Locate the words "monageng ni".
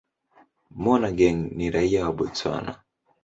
0.83-1.65